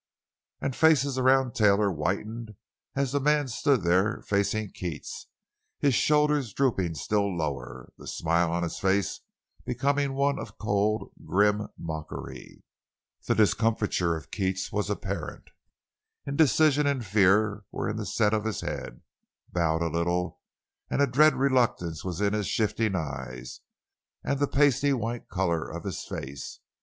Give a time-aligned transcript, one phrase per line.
[0.61, 2.55] And faces around Taylor whitened
[2.95, 5.27] as the man stood there facing Keats,
[5.77, 9.19] his shoulders drooping still lower, the smile on his face
[9.63, 12.63] becoming one of cold, grim mockery.
[13.27, 15.51] The discomfiture of Keats was apparent.
[16.25, 20.39] Indecision and fear were in the set of his head—bowed a little;
[20.89, 23.61] and a dread reluctance was in his shifting eyes
[24.23, 26.59] and the pasty white color of his face.